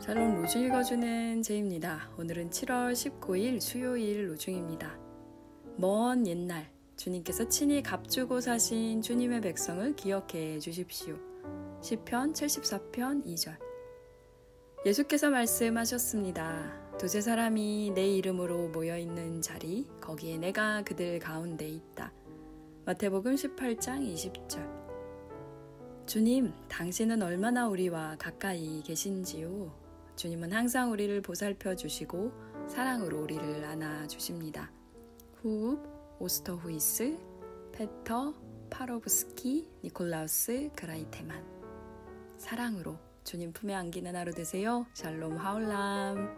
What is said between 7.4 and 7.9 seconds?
친히